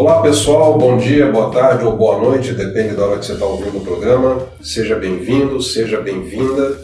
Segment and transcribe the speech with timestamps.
[0.00, 3.44] Olá pessoal, bom dia, boa tarde ou boa noite, depende da hora que você está
[3.44, 4.46] ouvindo o programa.
[4.62, 6.74] Seja bem-vindo, seja bem-vinda.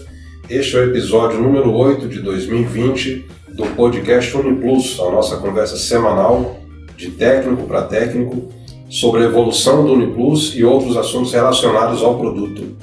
[0.50, 6.58] Este é o episódio número 8 de 2020 do podcast UniPlus, a nossa conversa semanal
[6.94, 8.52] de técnico para técnico
[8.90, 12.76] sobre a evolução do UniPlus e outros assuntos relacionados ao produto.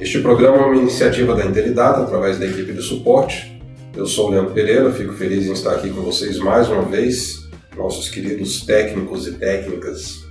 [0.00, 3.62] Este programa é uma iniciativa da Intelidata através da equipe de suporte.
[3.96, 7.45] Eu sou o Leandro Pereira, fico feliz em estar aqui com vocês mais uma vez
[7.76, 10.24] nossos queridos técnicos e técnicas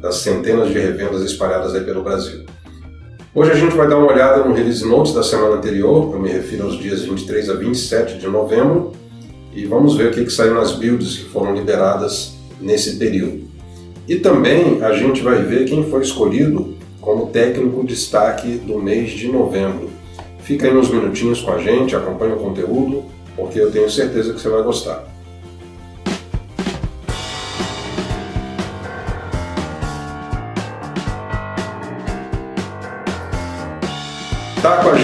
[0.00, 2.44] das centenas de revendas espalhadas aí pelo Brasil.
[3.34, 6.30] Hoje a gente vai dar uma olhada no release notes da semana anterior, eu me
[6.30, 8.92] refiro aos dias 23 a 27 de novembro,
[9.52, 13.44] e vamos ver o que, que saiu nas builds que foram liberadas nesse período.
[14.08, 19.28] E também a gente vai ver quem foi escolhido como técnico destaque do mês de
[19.28, 19.90] novembro.
[20.40, 24.40] Fica aí uns minutinhos com a gente, acompanhe o conteúdo, porque eu tenho certeza que
[24.40, 25.15] você vai gostar.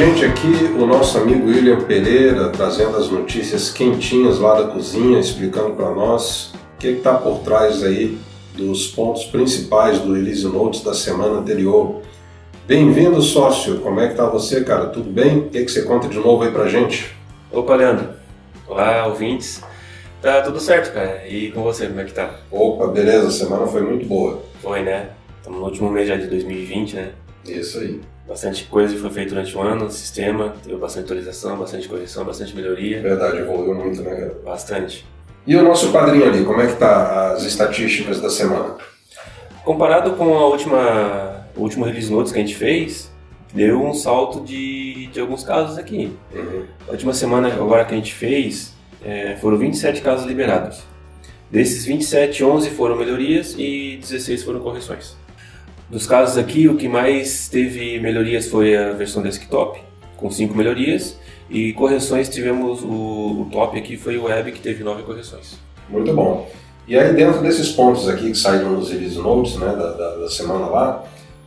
[0.05, 5.77] Gente aqui o nosso amigo William Pereira, trazendo as notícias quentinhas lá da cozinha, explicando
[5.77, 8.19] para nós o que está por trás aí
[8.56, 12.03] dos pontos principais do Release Notes da semana anterior.
[12.67, 13.78] Bem-vindo, sócio.
[13.78, 14.86] Como é que tá você, cara?
[14.86, 15.39] Tudo bem?
[15.39, 17.14] O que, que você conta de novo aí pra gente?
[17.53, 18.08] Opa, Leandro.
[18.67, 19.62] Olá, ouvintes.
[20.20, 21.28] Tá tudo certo, cara.
[21.28, 22.41] E com você, como é que tá?
[22.50, 23.28] Opa, beleza.
[23.28, 24.42] A semana foi muito boa.
[24.61, 25.11] Foi, né?
[25.39, 27.12] Estamos no último mês já de 2020, né?
[27.47, 28.00] Isso aí.
[28.27, 33.03] Bastante coisa foi feita durante o ano, sistema, teve bastante atualização, bastante correção, bastante melhoria.
[33.03, 34.37] Verdade, evoluiu muito, né, cara?
[34.45, 35.05] Bastante.
[35.45, 38.77] E o nosso padrinho ali, como é que tá as estatísticas da semana?
[39.64, 43.11] Comparado com a última, o último release notes que a gente fez,
[43.53, 46.17] deu um salto de, de alguns casos aqui.
[46.33, 46.64] Uhum.
[46.89, 48.73] A última semana agora que a gente fez,
[49.05, 50.83] é, foram 27 casos liberados.
[51.51, 55.17] Desses 27, 11 foram melhorias e 16 foram correções.
[55.92, 59.79] Dos casos aqui, o que mais teve melhorias foi a versão desktop,
[60.17, 61.19] com 5 melhorias,
[61.51, 65.58] e correções tivemos o, o top aqui foi o web que teve 9 correções.
[65.91, 66.51] Muito bom.
[66.89, 70.30] E aí dentro desses pontos aqui que saíram nos release notes né, da, da, da
[70.30, 71.05] semana lá,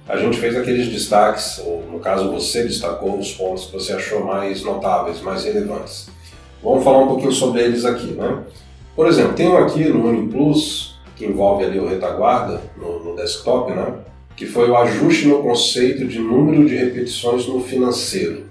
[0.08, 4.24] a gente fez aqueles destaques, ou no caso você destacou os pontos que você achou
[4.24, 6.08] mais notáveis, mais relevantes.
[6.62, 8.44] Vamos falar um pouquinho sobre eles aqui, né?
[8.96, 13.74] Por exemplo, tem um aqui no UniPlus, que envolve ali o retaguarda no, no desktop,
[13.74, 14.06] né?
[14.36, 18.46] Que foi o ajuste no conceito de número de repetições no financeiro.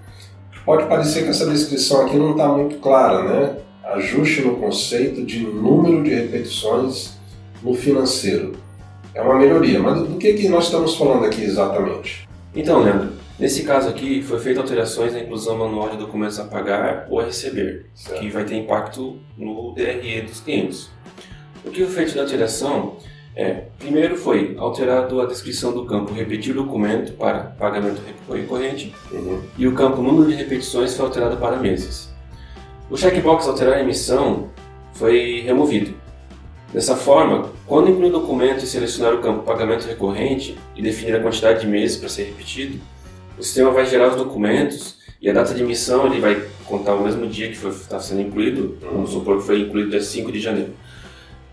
[0.65, 3.57] Pode parecer que essa descrição aqui não está muito clara, né?
[3.83, 7.17] Ajuste no conceito de número de repetições
[7.61, 8.53] no financeiro.
[9.13, 12.27] É uma melhoria, mas do que, que nós estamos falando aqui exatamente?
[12.55, 17.05] Então, Leandro, nesse caso aqui foi feita alterações na inclusão manual de documentos a pagar
[17.09, 18.19] ou a receber, Certo.
[18.19, 20.89] que vai ter impacto no DRE dos clientes.
[21.63, 22.97] O que foi feito na alteração
[23.35, 29.41] é, primeiro foi alterado a descrição do campo repetir documento para pagamento recorrente Uhum.
[29.57, 32.13] e o campo número de repetições foi alterado para meses.
[32.89, 34.49] O checkbox alterar a emissão
[34.93, 35.93] foi removido.
[36.71, 41.21] Dessa forma, quando incluir o documento e selecionar o campo pagamento recorrente e definir a
[41.21, 42.79] quantidade de meses para ser repetido,
[43.37, 47.03] o sistema vai gerar os documentos e a data de emissão ele vai contar o
[47.03, 50.73] mesmo dia que está sendo incluído, vamos supor que foi incluído dia 5 de janeiro.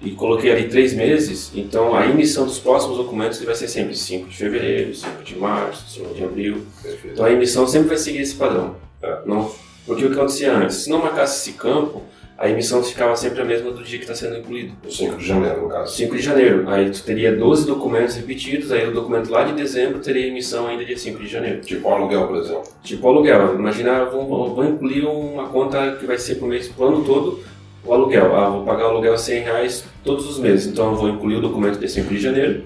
[0.05, 4.29] E coloquei ali três meses, então a emissão dos próximos documentos vai ser sempre 5
[4.29, 7.13] de fevereiro, 5 de março, 5 de abril, Perfeito.
[7.13, 8.75] então a emissão sempre vai seguir esse padrão.
[9.03, 9.19] É.
[9.25, 9.51] Não,
[9.87, 12.03] porque o que acontecia antes, se não marcasse esse campo,
[12.39, 14.73] a emissão ficava sempre a mesma do dia que está sendo incluído.
[14.85, 15.95] O 5 de janeiro, no caso.
[15.95, 20.01] 5 de janeiro, aí tu teria 12 documentos repetidos, aí o documento lá de dezembro
[20.01, 21.61] teria emissão ainda dia 5 de janeiro.
[21.61, 22.63] Tipo aluguel, por exemplo.
[22.83, 27.05] Tipo aluguel, imagina, vou, vou- incluir uma conta que vai ser por mês, pro ano
[27.05, 27.39] todo,
[27.85, 28.35] o aluguel.
[28.37, 31.41] Ah, vou pagar o aluguel 100 reais todos os meses, então eu vou incluir o
[31.41, 32.63] documento de 5 de janeiro,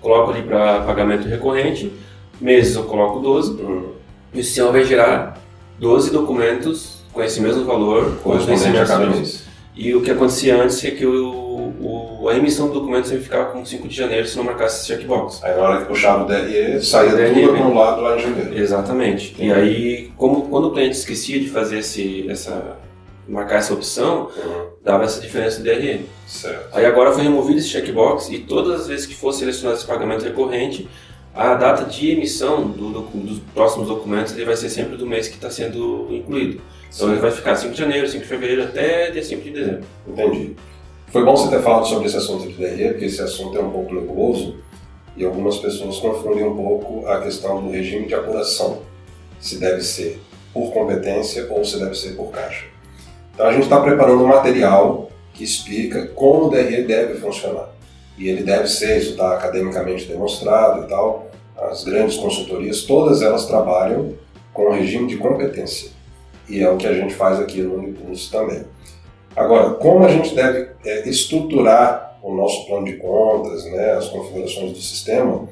[0.00, 1.92] coloco ali para pagamento recorrente,
[2.40, 3.88] meses eu coloco 12, Uhum.
[4.32, 5.38] e o sistema vai gerar
[5.78, 9.44] 12 documentos com esse mesmo valor, com os vencimentos.
[9.76, 13.46] E o que acontecia antes é que o, o- a emissão do documento sempre ficava
[13.46, 15.42] com 5 de janeiro se não marcasse esse checkbox.
[15.42, 18.58] Aí na hora que puxava o DRE, saía DRE, tudo acumulado lá em janeiro.
[18.58, 19.34] Exatamente.
[19.38, 22.76] E aí, como, quando o cliente esquecia de fazer esse, essa,
[23.30, 24.66] marcar essa opção, Uhum.
[24.84, 26.06] dava essa diferença do DRE.
[26.26, 26.68] Certo.
[26.76, 30.24] Aí agora foi removido esse checkbox e todas as vezes que for selecionado esse pagamento
[30.24, 30.88] recorrente,
[31.34, 35.28] a data de emissão do docu- dos próximos documentos ele vai ser sempre do mês
[35.28, 36.60] que está sendo incluído.
[36.92, 39.84] Então ele vai ficar 5 de janeiro, 5 de fevereiro até dia 5 de dezembro.
[40.08, 40.56] Entendi.
[41.06, 43.70] Foi bom você ter falado sobre esse assunto de DRE, porque esse assunto é um
[43.70, 44.56] pouco nebuloso
[45.16, 48.82] e algumas pessoas confundem um pouco a questão do regime de apuração.
[49.40, 50.20] Se deve ser
[50.52, 52.64] por competência ou se deve ser por caixa.
[53.34, 57.70] Então a gente está preparando um material que explica como o DRE deve funcionar.
[58.18, 61.30] e ele deve ser, isso está academicamente demonstrado e tal.
[61.56, 64.14] As grandes consultorias, todas elas trabalham
[64.52, 65.90] com o regime de competência.
[66.48, 68.64] E é o que a gente faz aqui no Unipulso também.
[69.34, 74.72] Agora, como a gente deve é, estruturar o nosso plano de contas, né, as configurações
[74.72, 75.48] do sistema,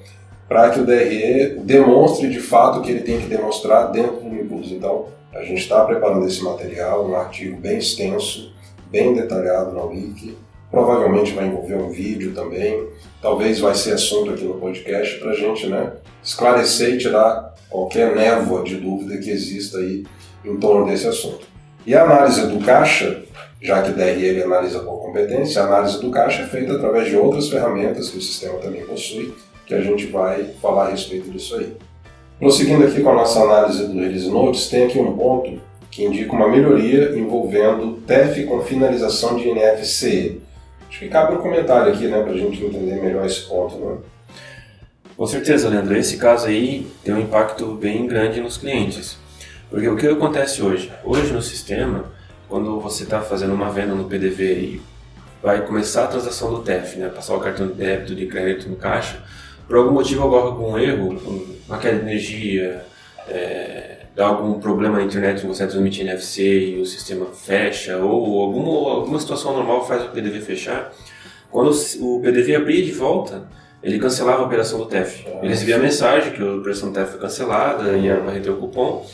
[0.48, 4.26] para que o DRE demonstre de fato o que ele tem que demonstrar dentro do
[4.26, 4.74] Unipulso.
[4.74, 8.52] Então, a gente está preparando esse material, um artigo bem extenso,
[8.90, 10.36] bem detalhado na Wiki,
[10.70, 12.88] provavelmente vai envolver um vídeo também,
[13.20, 15.92] talvez vai ser assunto aqui no podcast para a gente né,
[16.22, 20.04] esclarecer e tirar qualquer névoa de dúvida que exista aí
[20.44, 21.46] em torno desse assunto.
[21.86, 23.22] E a análise do caixa,
[23.60, 27.16] já que DRE ele analisa por competência, a análise do caixa é feita através de
[27.16, 29.34] outras ferramentas que o sistema também possui,
[29.66, 31.76] que a gente vai falar a respeito disso aí.
[32.38, 36.32] Prosseguindo aqui com a nossa análise do Release Notes, tem aqui um ponto que indica
[36.32, 40.38] uma melhoria envolvendo TEF com finalização de NFC.
[40.88, 43.96] Acho que cabe um comentário aqui, né, para a gente entender melhor esse ponto, né?
[45.16, 45.96] Com certeza, Leandro.
[45.96, 49.18] Esse caso aí tem um impacto bem grande nos clientes.
[49.68, 50.92] Porque o que acontece hoje?
[51.04, 52.04] Hoje no sistema,
[52.48, 54.82] quando você está fazendo uma venda no PDV e
[55.42, 58.76] vai começar a transação do TEF, né, passar o cartão de débito de crédito no
[58.76, 59.24] caixa,
[59.66, 62.84] por algum motivo ocorre algum erro, uma queda de energia,
[63.28, 68.92] é, dá algum problema na internet, você transmite NFC e o sistema fecha, ou alguma,
[68.92, 70.92] alguma situação normal faz o PDV fechar,
[71.50, 71.70] quando
[72.00, 73.46] o PDV abrir de volta,
[73.82, 75.24] ele cancelava a operação do TEF.
[75.40, 78.50] Ele recebia a mensagem que a operação do TEF foi cancelada e era para reter
[78.50, 79.06] o cupom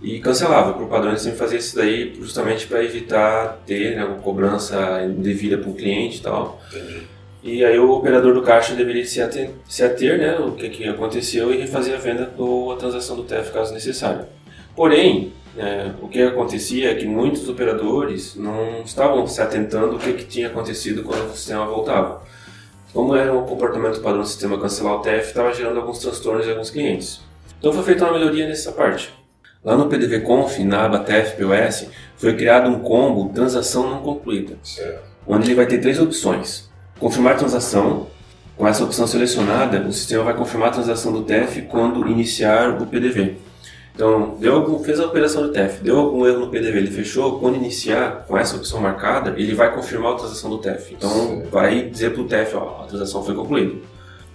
[0.00, 0.72] e cancelava.
[0.72, 5.58] Por padrão, ele sempre fazia isso daí justamente para evitar ter né, uma cobrança indevida
[5.58, 6.60] para o cliente e tal.
[6.70, 7.17] Entendi.
[7.42, 10.88] E aí o operador do caixa deveria se ater, se ater né, o que, que
[10.88, 14.26] aconteceu e refazer a venda ou a transação do TEF caso necessário.
[14.74, 20.12] Porém, é, o que acontecia é que muitos operadores não estavam se atentando o que,
[20.12, 22.22] que tinha acontecido quando o sistema voltava.
[22.92, 26.50] Como era um comportamento padrão do sistema cancelar o TF, estava gerando alguns transtornos em
[26.50, 27.20] alguns clientes.
[27.58, 29.12] Então foi feita uma melhoria nessa parte.
[29.64, 35.02] Lá no PDV Conf, na aba TFPOS, foi criado um combo transação não concluída, certo.
[35.26, 36.68] onde ele vai ter três opções.
[36.98, 38.08] Confirmar transação,
[38.56, 42.86] com essa opção selecionada, o sistema vai confirmar a transação do TF quando iniciar o
[42.86, 43.36] PDV.
[43.98, 47.40] Então, deu algum, fez a operação do TEF, deu algum erro no PDV, ele fechou,
[47.40, 50.94] quando iniciar com essa opção marcada, ele vai confirmar a transação do TEF.
[50.94, 53.74] Então, vai dizer para o TEF, ó, a transação foi concluída.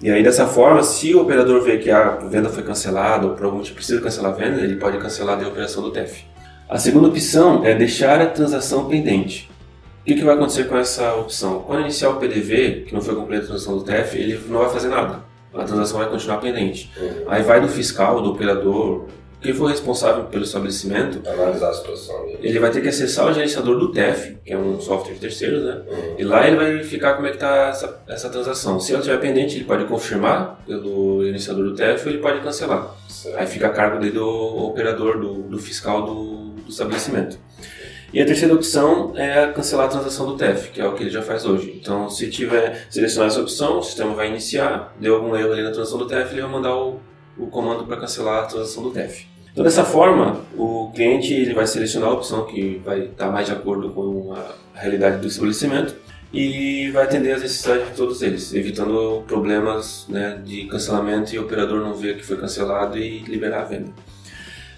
[0.01, 3.45] E aí, dessa forma, se o operador vê que a venda foi cancelada ou por
[3.45, 6.25] algum motivo precisa cancelar a venda, ele pode cancelar a operação do TEF.
[6.68, 9.50] A segunda opção é deixar a transação pendente.
[10.03, 11.61] O que, vai acontecer com essa opção?
[11.61, 14.69] Quando iniciar o PDV, que não foi concluída a transação do TEF, ele não vai
[14.69, 15.23] fazer nada.
[15.53, 16.91] A transação vai continuar pendente.
[17.00, 17.23] Uhum.
[17.27, 19.05] Aí vai do fiscal, do operador,
[19.44, 22.15] quem for responsável pelo estabelecimento, analisar a situação.
[22.41, 25.63] Ele vai ter que acessar o gerenciador do TEF, que é um software de terceiros,
[25.65, 25.81] né?
[25.85, 26.15] Uhum.
[26.17, 28.79] E lá ele vai verificar como é que está essa, essa, transação.
[28.79, 32.95] Se ela estiver pendente, ele pode confirmar pelo gerenciador do TEF ou ele pode cancelar.
[33.09, 33.38] Certo.
[33.38, 37.38] Aí fica a cargo do operador, do, do fiscal do, do, estabelecimento.
[38.13, 41.10] E a terceira opção é cancelar a transação do TEF, que é o que ele
[41.10, 41.74] já faz hoje.
[41.81, 45.71] Então, se tiver selecionar essa opção, o sistema vai iniciar, deu algum erro ali na
[45.71, 47.00] transação do TEF, ele vai mandar o,
[47.36, 49.25] o comando para cancelar a transação do TEF.
[49.51, 53.53] Então, dessa forma, o cliente ele vai selecionar a opção que vai estar mais de
[53.53, 55.96] acordo com a realidade do estabelecimento
[56.32, 61.43] e vai atender as necessidades de todos eles, evitando problemas né, de cancelamento e o
[61.43, 63.91] operador não ver que foi cancelado e liberar a venda.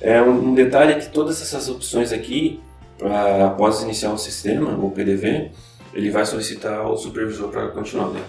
[0.02, 2.60] É, um, detalhe é que todas essas opções aqui,
[2.98, 5.52] pra, após iniciar o sistema, o PDV,
[5.94, 8.10] ele vai solicitar o supervisor para continuar.
[8.10, 8.22] Né?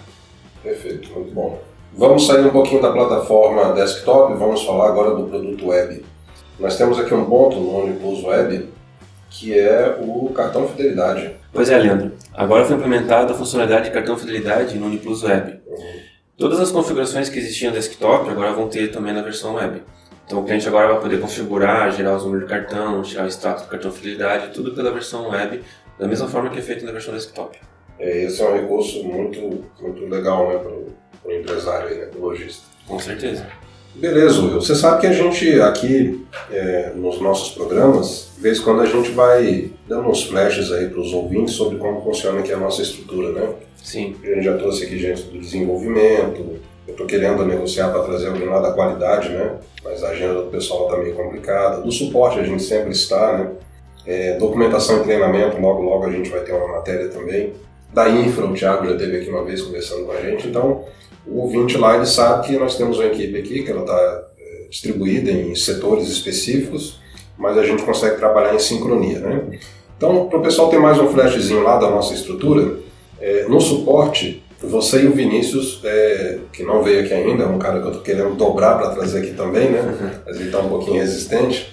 [0.63, 1.61] Perfeito, muito bom.
[1.93, 6.05] Vamos sair um pouquinho da plataforma desktop e vamos falar agora do produto web.
[6.59, 8.69] Nós temos aqui um ponto no Onipulse Web
[9.29, 11.35] que é o cartão fidelidade.
[11.51, 12.11] Pois é, Leandro.
[12.33, 15.59] Agora foi implementada a funcionalidade de cartão fidelidade no Uniplus Web.
[15.67, 15.99] Uhum.
[16.37, 19.81] Todas as configurações que existiam no desktop agora vão ter também na versão web.
[20.27, 23.63] Então o cliente agora vai poder configurar, gerar os números de cartão, tirar o status
[23.63, 25.63] do cartão fidelidade, tudo pela versão web,
[25.97, 27.57] da mesma forma que é feito na versão desktop.
[27.97, 32.23] É, esse é um recurso muito, muito legal né, para o empresário, né, para o
[32.23, 32.67] lojista.
[32.85, 33.47] Com certeza.
[33.97, 34.61] Beleza, Will.
[34.61, 38.85] Você sabe que a gente aqui é, nos nossos programas, de vez em quando a
[38.85, 42.83] gente vai dando uns flashes aí para os ouvintes sobre como funciona aqui a nossa
[42.83, 43.49] estrutura, né?
[43.81, 44.15] Sim.
[44.23, 48.47] A gente já trouxe aqui gente do desenvolvimento, eu estou querendo negociar para trazer alguém
[48.47, 49.55] lá da qualidade, né?
[49.83, 51.81] Mas a agenda do pessoal está meio complicada.
[51.81, 53.51] Do suporte a gente sempre está, né?
[54.05, 57.53] É, documentação e treinamento, logo logo a gente vai ter uma matéria também.
[57.91, 60.85] Da infra, o Thiago já esteve aqui uma vez conversando com a gente, então
[61.29, 64.67] o ouvinte lá ele sabe que nós temos uma equipe aqui que ela está é,
[64.69, 66.99] distribuída em setores específicos,
[67.37, 69.59] mas a gente consegue trabalhar em sincronia, né?
[69.97, 72.77] Então, para o pessoal ter mais um flashzinho lá da nossa estrutura,
[73.19, 77.59] é, no suporte Você e o Vinícius, é, que não veio aqui ainda, é um
[77.59, 79.81] cara que eu estou querendo dobrar para trazer aqui também, né?
[79.81, 80.09] Uhum.
[80.25, 81.71] Mas ele está um pouquinho resistente.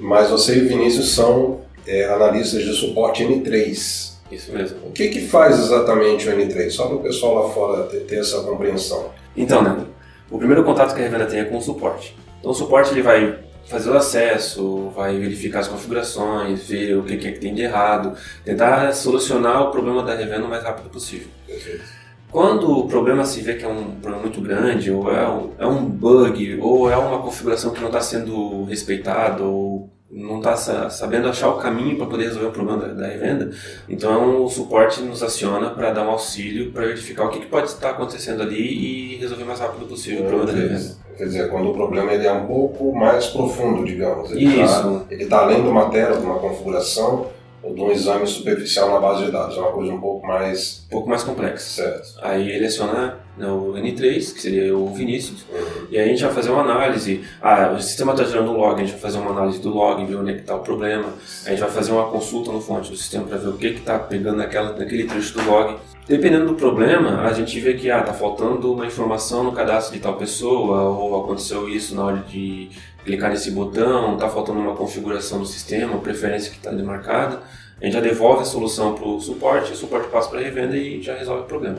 [0.00, 4.11] Mas você e o Vinícius são é, analistas de suporte N3.
[4.32, 4.78] Isso mesmo.
[4.86, 6.70] O que, que faz exatamente o N3?
[6.70, 9.10] Só para o pessoal lá fora ter, ter essa compreensão.
[9.36, 9.84] Então, né,
[10.30, 12.16] o primeiro contato que a revenda tem é com o suporte.
[12.40, 17.16] Então, o suporte ele vai fazer o acesso, vai verificar as configurações, ver o que,
[17.16, 20.88] que, é que tem de errado, tentar solucionar o problema da revenda o mais rápido
[20.90, 21.28] possível.
[21.46, 22.02] Perfeito.
[22.30, 25.66] Quando o problema se vê que é um problema muito grande, ou é um, é
[25.66, 31.26] um bug, ou é uma configuração que não está sendo respeitada, ou não está sabendo
[31.26, 33.50] achar o caminho para poder resolver o problema da, da, revenda,
[33.88, 37.68] então o suporte nos aciona para dar um auxílio para verificar o que, que, pode
[37.68, 41.02] estar acontecendo ali e resolver o mais rápido possível o problema da revenda.
[41.16, 44.30] Quer dizer, quando o problema ele é um pouco mais profundo, digamos.
[44.32, 47.26] Ele tá, está além de uma tela, de uma configuração,
[47.62, 49.56] ou de um exame superficial na base de dados.
[49.56, 50.84] É uma coisa um pouco mais...
[50.86, 51.82] Um pouco mais complexa.
[51.82, 52.18] Certo.
[52.22, 55.44] Aí ele aciona o N3, que seria o Vinícius,
[55.90, 57.24] e aí a gente vai fazer uma análise.
[57.40, 60.04] Ah, o sistema está gerando um log, a gente vai fazer uma análise do log,
[60.04, 61.12] ver onde é que está o problema.
[61.46, 63.98] A gente vai fazer uma consulta no fonte do sistema para ver o que está
[63.98, 65.76] pegando naquela, naquele trecho do log.
[66.06, 70.00] Dependendo do problema, a gente vê que ah, tá faltando uma informação no cadastro de
[70.00, 72.70] tal pessoa, ou aconteceu isso na hora de
[73.04, 77.40] clicar nesse botão, está faltando uma configuração do sistema, preferência que está demarcada.
[77.80, 80.76] A gente já devolve a solução para o suporte, o suporte passa para a revenda
[80.76, 81.78] e já resolve o problema.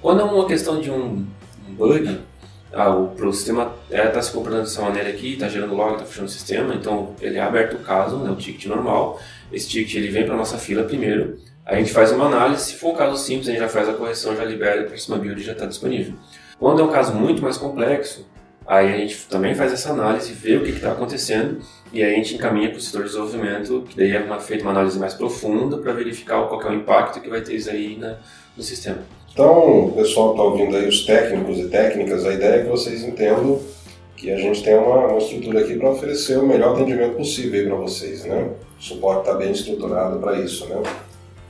[0.00, 1.26] Quando é uma questão de um,
[1.70, 2.20] bug,
[2.72, 6.04] ah, o, sistema está é, tá se comportando dessa maneira aqui, está gerando log, está
[6.04, 9.20] fechando o sistema, então ele é aberto o caso, né, o ticket normal.
[9.52, 11.38] Esse ticket ele vem para a nossa fila primeiro,
[11.68, 13.92] a gente faz uma análise, se for um caso simples, a gente já faz a
[13.92, 16.14] correção, já libera a próxima build já está disponível.
[16.58, 18.26] Quando é um caso muito mais complexo,
[18.66, 21.60] aí a gente também faz essa análise, vê o que está acontecendo
[21.92, 24.62] e aí a gente encaminha para o setor de desenvolvimento, que daí é uma, feita
[24.62, 27.98] uma análise mais profunda para verificar qual é o impacto que vai ter isso aí
[27.98, 28.16] na,
[28.56, 29.02] no sistema.
[29.38, 33.04] Então, o pessoal está ouvindo aí os técnicos e técnicas, a ideia é que vocês
[33.04, 33.60] entendam
[34.16, 37.76] que a gente tem uma, uma estrutura aqui para oferecer o melhor atendimento possível para
[37.76, 38.48] vocês, né?
[38.76, 40.82] O suporte está bem estruturado para isso, né?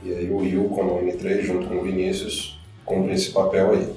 [0.03, 3.87] E aí o Will, como N3, junto com o Vinícius, cumpre esse papel aí.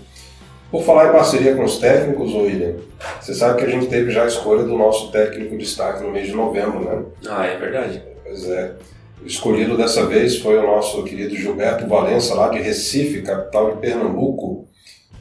[0.71, 2.77] Por falar em parceria com os técnicos, William,
[3.21, 6.11] você sabe que a gente teve já a escolha do nosso técnico de destaque no
[6.11, 7.03] mês de novembro, né?
[7.29, 8.03] Ah, é verdade.
[8.25, 8.73] Pois é.
[9.25, 14.67] Escolhido dessa vez foi o nosso querido Gilberto Valença, lá de Recife, capital de Pernambuco.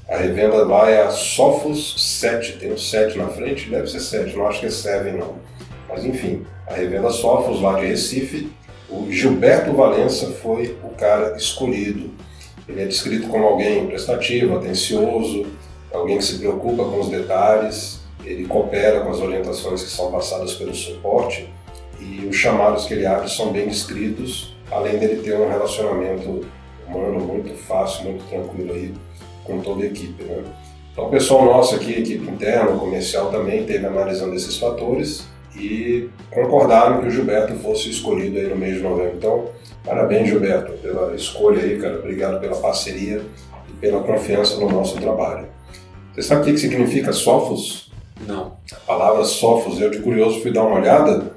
[0.09, 4.35] A revenda lá é a Sofos 7, tem um 7 na frente, deve ser 7,
[4.35, 5.35] não acho que é 7 não.
[5.87, 8.51] Mas enfim, a revenda Sofos lá de Recife
[8.89, 12.11] o Gilberto Valença foi o cara escolhido.
[12.67, 15.45] Ele é descrito como alguém prestativo, atencioso,
[15.93, 20.53] alguém que se preocupa com os detalhes, ele coopera com as orientações que são passadas
[20.55, 21.47] pelo suporte
[22.01, 26.45] e os chamados que ele abre são bem descritos, além dele ter um relacionamento
[26.87, 28.93] humano muito fácil, muito tranquilo aí
[29.43, 30.23] com toda a equipe.
[30.23, 30.43] Né?
[30.91, 37.01] Então, o pessoal nosso aqui, equipe interna, comercial também, teve analisando esses fatores e concordaram
[37.01, 39.13] que o Gilberto fosse escolhido aí no mês de novembro.
[39.15, 39.49] Então,
[39.85, 41.99] parabéns, Gilberto, pela escolha aí, cara.
[41.99, 43.21] Obrigado pela parceria
[43.69, 45.47] e pela confiança no nosso trabalho.
[46.13, 47.91] Você sabe o que significa Sofos?
[48.27, 48.57] Não.
[48.71, 51.33] A palavra Sofos, eu de curioso fui dar uma olhada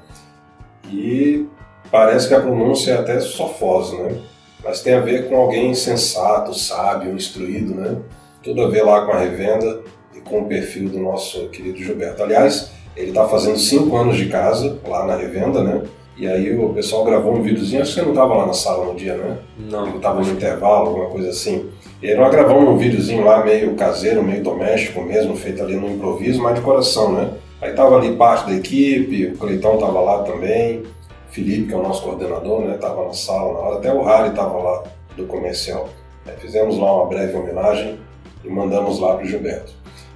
[0.91, 1.45] e
[1.91, 4.17] parece que a pronúncia é até Sofos, né?
[4.63, 7.97] Mas tem a ver com alguém sensato, sábio, instruído, né?
[8.43, 9.81] Tudo a ver lá com a revenda
[10.15, 12.23] e com o perfil do nosso querido Gilberto.
[12.23, 15.83] Aliás, ele está fazendo cinco anos de casa, lá na revenda, né?
[16.17, 18.85] E aí o pessoal gravou um videozinho, acho que você não estava lá na sala
[18.85, 19.37] no dia, né?
[19.57, 19.87] Não.
[19.87, 21.69] Ele estava no intervalo, alguma coisa assim.
[22.01, 25.89] E aí nós gravamos um videozinho lá meio caseiro, meio doméstico mesmo, feito ali no
[25.89, 27.31] improviso, mas de coração, né?
[27.61, 30.85] Aí tava ali parte da equipe, o Cleitão tava lá também, o
[31.31, 32.77] Felipe, que é o nosso coordenador, né?
[32.77, 34.83] Tava na sala na hora, até o Harry tava lá
[35.15, 35.89] do comercial.
[36.27, 37.97] Aí fizemos lá uma breve homenagem
[38.43, 39.73] e mandamos lá pro Gilberto.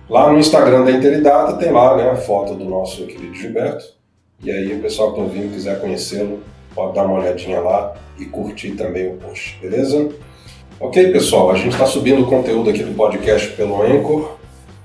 [0.09, 3.85] Lá no Instagram da Interidata tem lá né, a foto do nosso querido Gilberto.
[4.43, 6.41] E aí o pessoal que está ouvindo quiser conhecê-lo,
[6.73, 10.09] pode dar uma olhadinha lá e curtir também o post, beleza?
[10.81, 14.37] Ok, pessoal, a gente está subindo o conteúdo aqui do podcast pelo Anchor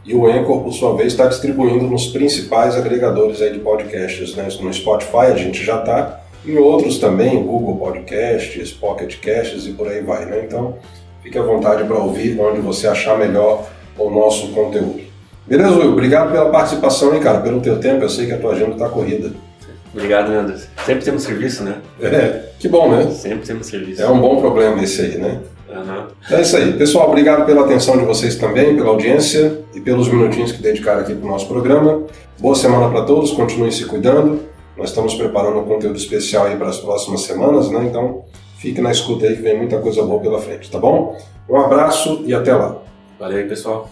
[0.05, 4.35] e o Anchor, por sua vez, está distribuindo nos principais agregadores aí de podcasts.
[4.35, 4.49] Né?
[4.61, 9.87] No Spotify a gente já está, em outros também, Google Podcasts, Pocket Casts e por
[9.87, 10.25] aí vai.
[10.25, 10.43] Né?
[10.45, 10.75] Então,
[11.23, 13.65] fique à vontade para ouvir onde você achar melhor
[13.97, 15.01] o nosso conteúdo.
[15.47, 15.93] Beleza, Will?
[15.93, 18.03] Obrigado pela participação aí, cara, pelo teu tempo.
[18.03, 19.31] Eu sei que a tua agenda está corrida.
[19.93, 20.67] Obrigado, Anderson.
[20.85, 21.77] Sempre temos serviço, né?
[22.03, 23.09] É, que bom, né?
[23.13, 24.03] Sempre temos serviço.
[24.03, 25.41] É um bom problema esse aí, né?
[25.75, 26.07] Uhum.
[26.31, 26.73] É isso aí.
[26.75, 31.15] Pessoal, obrigado pela atenção de vocês também, pela audiência e pelos minutinhos que dedicaram aqui
[31.15, 32.03] para o nosso programa.
[32.39, 34.41] Boa semana para todos, continuem se cuidando.
[34.77, 37.85] Nós estamos preparando um conteúdo especial aí para as próximas semanas, né?
[37.89, 38.25] Então,
[38.65, 41.15] Fique na escuta aí que vem muita coisa boa pela frente, tá bom?
[41.47, 42.79] Um abraço e até lá.
[43.21, 43.91] Valeu aí, pessoal.